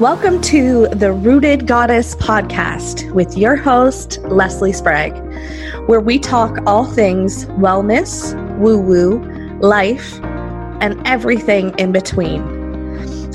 [0.00, 5.14] Welcome to the Rooted Goddess podcast with your host, Leslie Sprague,
[5.86, 9.20] where we talk all things wellness, woo woo,
[9.60, 10.20] life,
[10.80, 12.42] and everything in between.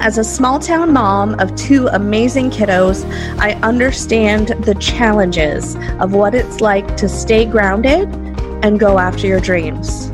[0.01, 6.35] As a small town mom of two amazing kiddos, I understand the challenges of what
[6.35, 8.09] it's like to stay grounded
[8.65, 10.11] and go after your dreams.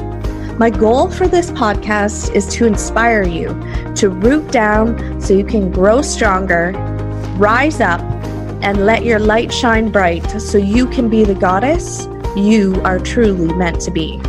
[0.59, 3.49] My goal for this podcast is to inspire you
[3.95, 6.71] to root down so you can grow stronger,
[7.37, 8.01] rise up,
[8.61, 13.53] and let your light shine bright so you can be the goddess you are truly
[13.53, 14.19] meant to be.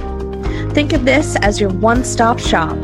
[0.75, 2.77] Think of this as your one stop shop.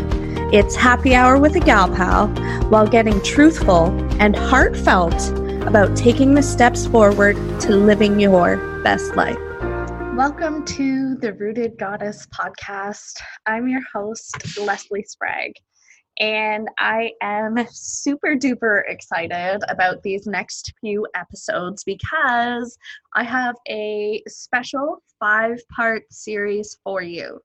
[0.53, 2.29] It's happy hour with a gal pal
[2.69, 3.87] while getting truthful
[4.21, 5.31] and heartfelt
[5.67, 9.39] about taking the steps forward to living your best life.
[10.17, 13.21] Welcome to the Rooted Goddess podcast.
[13.47, 15.55] I'm your host, Leslie Sprague,
[16.19, 22.77] and I am super duper excited about these next few episodes because
[23.15, 27.41] I have a special five part series for you.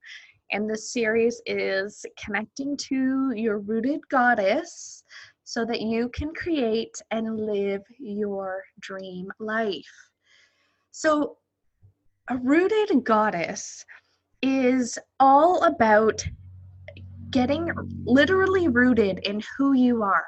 [0.51, 5.03] And this series is connecting to your rooted goddess
[5.43, 10.09] so that you can create and live your dream life.
[10.91, 11.37] So,
[12.29, 13.85] a rooted goddess
[14.41, 16.25] is all about
[17.29, 17.69] getting
[18.05, 20.25] literally rooted in who you are.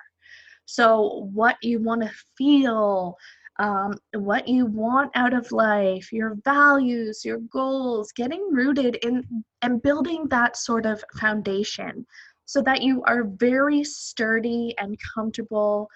[0.66, 3.18] So, what you want to feel,
[3.60, 9.82] um, what you want out of life, your values, your goals, getting rooted in and
[9.82, 12.06] building that sort of foundation
[12.46, 15.90] so that you are very sturdy and comfortable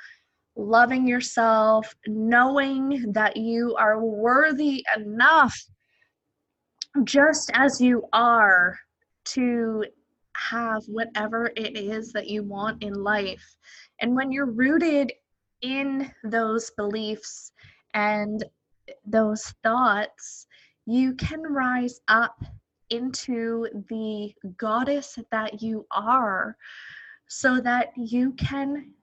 [0.55, 5.57] loving yourself, knowing that you are worthy enough
[7.03, 8.77] just as you are
[9.25, 9.83] to
[10.35, 13.57] have whatever it is that you want in life.
[14.01, 15.11] And when you're rooted
[15.61, 17.51] in those beliefs
[17.93, 18.43] and
[19.05, 20.47] those thoughts,
[20.85, 22.43] you can rise up
[22.89, 26.57] into the goddess that you are
[27.27, 28.93] so that you can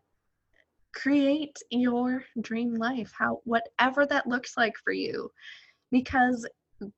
[0.92, 5.30] create your dream life how whatever that looks like for you
[5.91, 6.47] because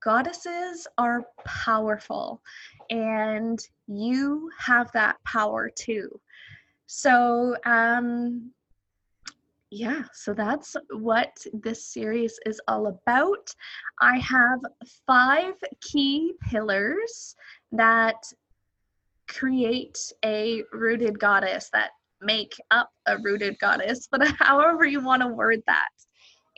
[0.03, 2.41] goddesses are powerful
[2.91, 6.09] and you have that power too.
[6.87, 8.53] So, um,
[9.71, 13.51] yeah, so that's what this series is all about.
[14.03, 14.61] I have
[15.07, 17.35] five key pillars
[17.73, 18.23] that
[19.29, 25.29] create a rooted goddess, that make up a rooted goddess, but however you want to
[25.29, 25.89] word that.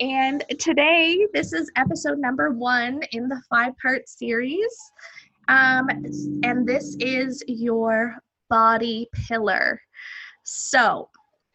[0.01, 4.77] And today, this is episode number one in the five part series.
[5.47, 5.89] Um,
[6.43, 8.17] and this is your
[8.51, 9.81] body pillar.
[10.43, 11.09] So,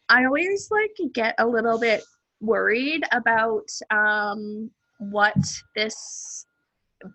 [0.08, 2.02] I always like get a little bit
[2.40, 5.36] worried about um, what
[5.76, 6.46] this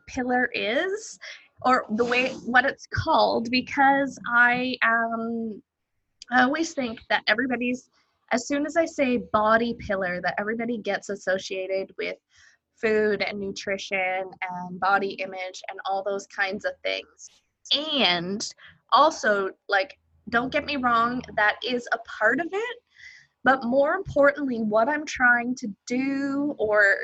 [0.07, 1.17] pillar is
[1.63, 5.61] or the way what it's called because I um
[6.31, 7.89] I always think that everybody's
[8.31, 12.15] as soon as I say body pillar, that everybody gets associated with
[12.81, 17.29] food and nutrition and body image and all those kinds of things.
[17.73, 18.47] And
[18.91, 19.97] also, like,
[20.29, 22.77] don't get me wrong, that is a part of it.
[23.43, 26.95] But more importantly, what I'm trying to do or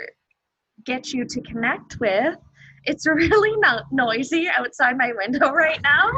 [0.86, 2.36] get you to connect with,
[2.86, 6.12] it's really not noisy outside my window right now.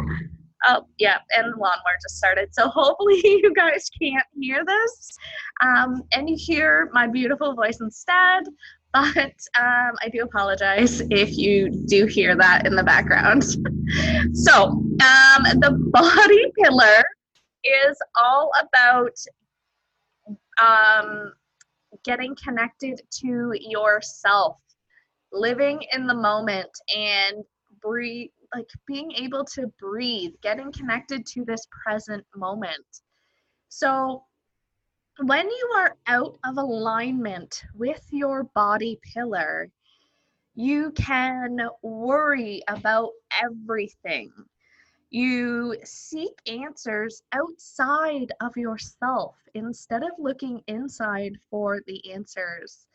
[0.65, 2.49] Oh, yeah, and the lawnmower just started.
[2.53, 5.17] So hopefully you guys can't hear this.
[5.61, 8.43] Um, and you hear my beautiful voice instead.
[8.93, 13.43] But um, I do apologize if you do hear that in the background.
[14.33, 17.03] so, um, the body pillar
[17.63, 19.17] is all about
[20.61, 21.33] um,
[22.03, 24.57] getting connected to yourself,
[25.31, 27.43] living in the moment, and
[27.83, 33.01] breathe like being able to breathe, getting connected to this present moment.
[33.69, 34.23] So,
[35.19, 39.69] when you are out of alignment with your body pillar,
[40.55, 43.09] you can worry about
[43.43, 44.31] everything.
[45.09, 52.87] You seek answers outside of yourself instead of looking inside for the answers.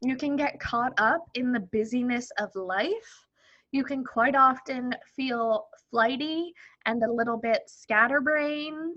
[0.00, 3.27] You can get caught up in the busyness of life
[3.72, 6.52] you can quite often feel flighty
[6.86, 8.96] and a little bit scatterbrained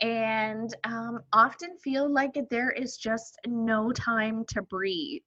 [0.00, 5.22] and um, often feel like there is just no time to breathe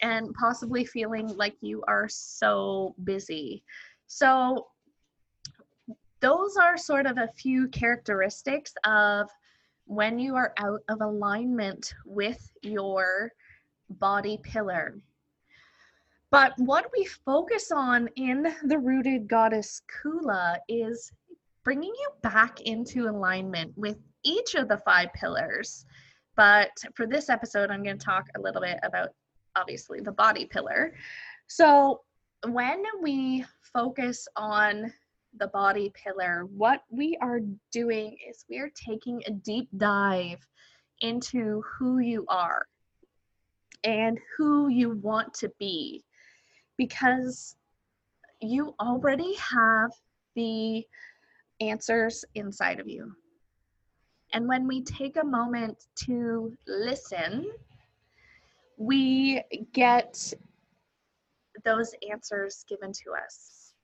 [0.00, 3.62] and possibly feeling like you are so busy.
[4.08, 4.66] So,
[6.20, 9.28] those are sort of a few characteristics of
[9.86, 13.32] when you are out of alignment with your
[13.90, 14.96] body pillar.
[16.32, 21.12] But what we focus on in the rooted goddess Kula is
[21.62, 25.84] bringing you back into alignment with each of the five pillars.
[26.34, 29.10] But for this episode, I'm going to talk a little bit about
[29.56, 30.94] obviously the body pillar.
[31.48, 32.00] So,
[32.48, 33.44] when we
[33.74, 34.90] focus on
[35.36, 37.40] the body pillar, what we are
[37.70, 40.40] doing is we are taking a deep dive
[41.02, 42.66] into who you are
[43.84, 46.02] and who you want to be
[46.76, 47.56] because
[48.40, 49.90] you already have
[50.34, 50.84] the
[51.60, 53.12] answers inside of you.
[54.32, 57.50] And when we take a moment to listen,
[58.78, 59.42] we
[59.72, 60.32] get
[61.64, 63.74] those answers given to us.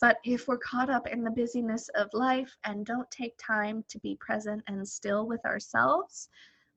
[0.00, 3.98] But if we're caught up in the busyness of life and don't take time to
[3.98, 6.28] be present and still with ourselves,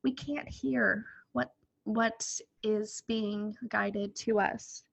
[0.03, 1.51] we can't hear what
[1.85, 2.25] what
[2.63, 4.83] is being guided to us.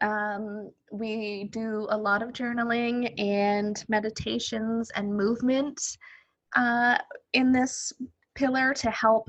[0.00, 5.80] Um, we do a lot of journaling and meditations and movement
[6.56, 6.98] uh,
[7.32, 7.92] in this
[8.34, 9.28] pillar to help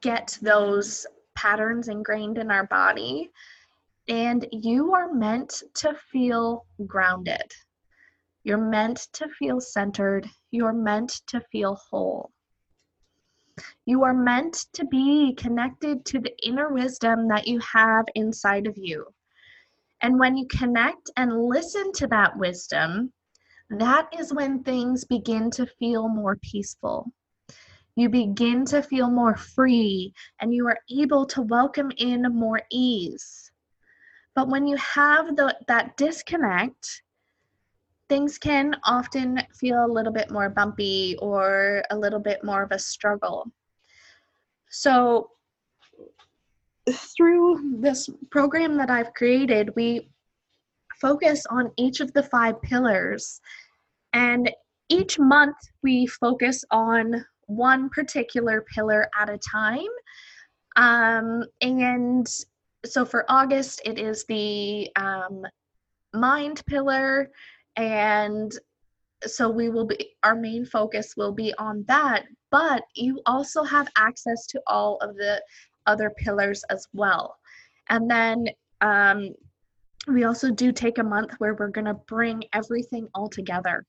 [0.00, 3.30] get those patterns ingrained in our body.
[4.08, 7.52] And you are meant to feel grounded.
[8.42, 10.28] You're meant to feel centered.
[10.50, 12.30] You're meant to feel whole.
[13.84, 18.78] You are meant to be connected to the inner wisdom that you have inside of
[18.78, 19.06] you.
[20.02, 23.12] And when you connect and listen to that wisdom,
[23.70, 27.12] that is when things begin to feel more peaceful.
[27.96, 33.50] You begin to feel more free and you are able to welcome in more ease.
[34.34, 37.02] But when you have the, that disconnect,
[38.08, 42.72] things can often feel a little bit more bumpy or a little bit more of
[42.72, 43.50] a struggle.
[44.68, 45.30] So,
[46.92, 50.10] through this program that I've created, we
[51.00, 53.40] focus on each of the five pillars.
[54.12, 54.50] And
[54.88, 59.88] each month we focus on one particular pillar at a time.
[60.76, 62.26] Um, and
[62.84, 65.44] so for August, it is the um,
[66.12, 67.30] mind pillar.
[67.76, 68.52] And
[69.26, 72.24] so we will be, our main focus will be on that.
[72.50, 75.42] But you also have access to all of the
[75.92, 77.24] other pillars as well.
[77.88, 78.46] And then
[78.80, 79.30] um,
[80.06, 83.84] we also do take a month where we're going to bring everything all together.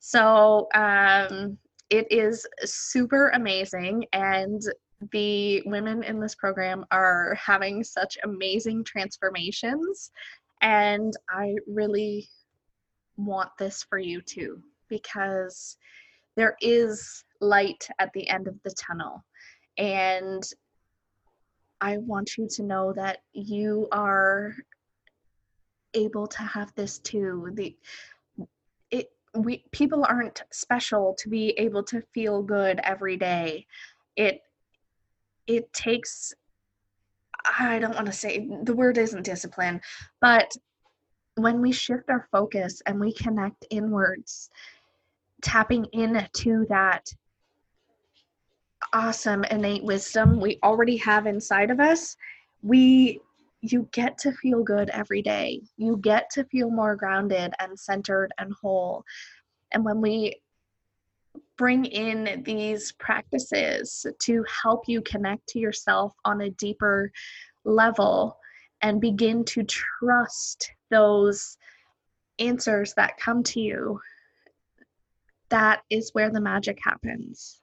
[0.00, 1.58] So um,
[1.90, 4.06] it is super amazing.
[4.12, 4.60] And
[5.12, 10.10] the women in this program are having such amazing transformations.
[10.60, 12.28] And I really
[13.16, 15.76] want this for you too, because
[16.36, 19.24] there is light at the end of the tunnel.
[19.76, 20.42] And
[21.82, 24.54] I want you to know that you are
[25.94, 27.50] able to have this too.
[27.54, 27.76] The
[28.92, 33.66] it we people aren't special to be able to feel good every day.
[34.14, 34.42] It
[35.48, 36.32] it takes
[37.58, 39.80] I don't want to say the word isn't discipline,
[40.20, 40.52] but
[41.34, 44.50] when we shift our focus and we connect inwards,
[45.42, 47.12] tapping into that
[48.92, 52.16] awesome innate wisdom we already have inside of us,
[52.62, 53.20] we
[53.62, 55.62] you get to feel good every day.
[55.76, 59.04] You get to feel more grounded and centered and whole.
[59.72, 60.40] And when we
[61.56, 67.12] bring in these practices to help you connect to yourself on a deeper
[67.64, 68.36] level
[68.80, 71.56] and begin to trust those
[72.40, 74.00] answers that come to you,
[75.50, 77.61] that is where the magic happens.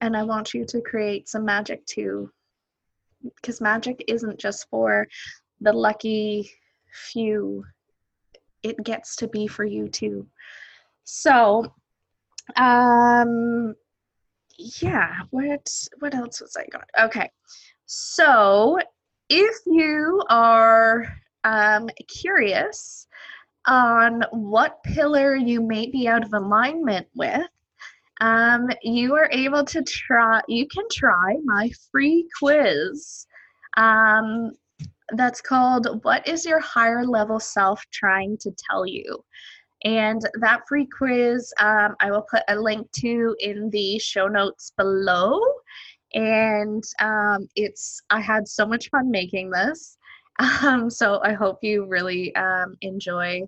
[0.00, 2.30] And I want you to create some magic too.
[3.36, 5.08] Because magic isn't just for
[5.60, 6.50] the lucky
[6.92, 7.64] few.
[8.62, 10.26] It gets to be for you too.
[11.04, 11.72] So
[12.56, 13.74] um
[14.80, 15.70] yeah what
[16.00, 17.30] what else was i got okay.
[17.86, 18.78] So
[19.28, 21.06] if you are
[21.44, 23.06] um curious
[23.66, 27.46] on what pillar you may be out of alignment with
[28.20, 33.26] um, you are able to try, you can try my free quiz.
[33.76, 34.52] Um,
[35.12, 39.24] that's called What is Your Higher Level Self Trying to Tell You?
[39.84, 44.72] And that free quiz, um, I will put a link to in the show notes
[44.76, 45.40] below.
[46.14, 49.96] And um, it's, I had so much fun making this.
[50.62, 53.42] Um, so I hope you really um, enjoy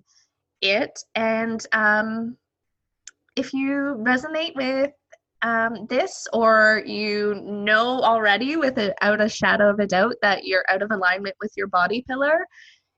[0.61, 0.99] it.
[1.15, 2.35] And um,
[3.35, 4.91] if you resonate with
[5.41, 10.83] um, this or you know already without a shadow of a doubt that you're out
[10.83, 12.45] of alignment with your body pillar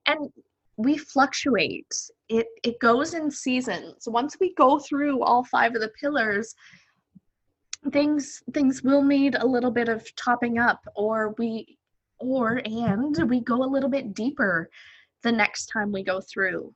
[0.06, 0.30] and
[0.75, 1.94] we fluctuate.
[2.30, 4.08] It it goes in seasons.
[4.08, 6.54] Once we go through all five of the pillars
[7.92, 11.78] things things will need a little bit of topping up or we
[12.20, 14.70] or and we go a little bit deeper
[15.24, 16.74] the next time we go through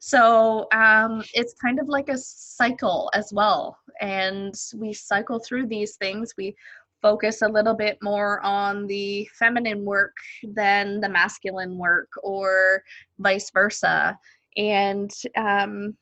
[0.00, 5.96] so um, it's kind of like a cycle as well and we cycle through these
[5.96, 6.34] things.
[6.36, 6.56] We
[7.02, 12.82] focus a little bit more on the feminine work than the masculine work or
[13.18, 14.18] vice versa.
[14.56, 15.96] And um,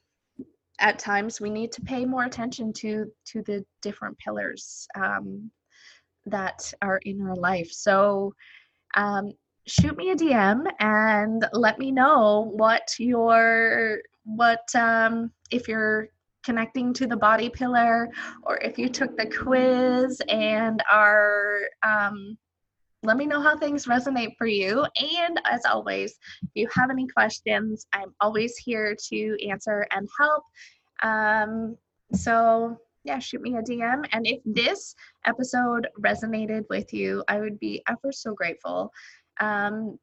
[0.80, 5.50] at times we need to pay more attention to to the different pillars um,
[6.26, 7.70] that are in our life.
[7.70, 8.34] So
[8.96, 9.32] um,
[9.68, 16.08] shoot me a dm and let me know what your what um, if you're
[16.42, 18.08] connecting to the body pillar
[18.44, 22.36] or if you took the quiz and are um,
[23.02, 24.84] let me know how things resonate for you.
[25.20, 30.44] And as always, if you have any questions, I'm always here to answer and help.
[31.02, 31.76] Um,
[32.12, 34.04] so, yeah, shoot me a DM.
[34.12, 34.96] And if this
[35.26, 38.90] episode resonated with you, I would be ever so grateful.
[39.40, 39.98] Um,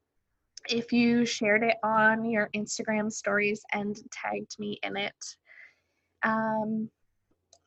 [0.68, 5.14] if you shared it on your Instagram stories and tagged me in it.
[6.22, 6.90] Um,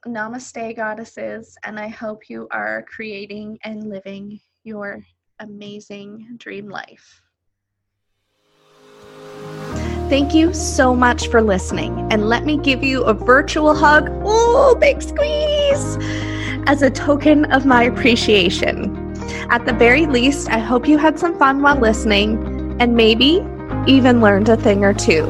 [0.06, 5.04] namaste, goddesses, and I hope you are creating and living your
[5.40, 7.22] amazing dream life.
[10.10, 14.10] Thank you so much for listening, and let me give you a virtual hug.
[14.26, 15.98] Oh, big squeeze!
[16.66, 18.99] As a token of my appreciation.
[19.50, 23.46] At the very least, I hope you had some fun while listening and maybe
[23.88, 25.26] even learned a thing or two.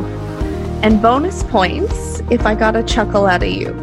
[0.81, 3.75] And bonus points if I got a chuckle out of you.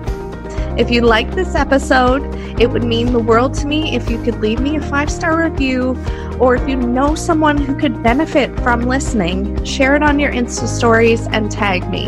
[0.78, 2.22] If you liked this episode,
[2.60, 5.42] it would mean the world to me if you could leave me a five star
[5.42, 5.96] review,
[6.38, 10.66] or if you know someone who could benefit from listening, share it on your Insta
[10.66, 12.06] stories and tag me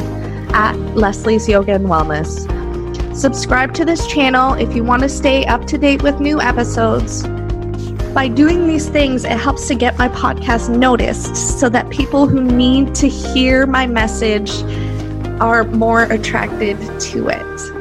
[0.52, 2.46] at Leslie's Yoga and Wellness.
[3.16, 7.24] Subscribe to this channel if you want to stay up to date with new episodes.
[8.14, 12.42] By doing these things, it helps to get my podcast noticed so that people who
[12.42, 14.50] need to hear my message
[15.40, 17.78] are more attracted to it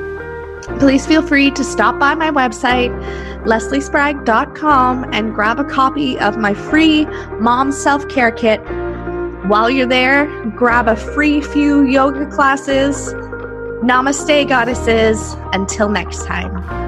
[0.80, 2.92] please feel free to stop by my website,
[3.46, 7.06] lesliesprague.com, and grab a copy of my free
[7.40, 8.60] mom self care kit.
[9.48, 13.14] While you're there, grab a free few yoga classes.
[13.84, 15.36] Namaste, goddesses.
[15.54, 16.87] Until next time.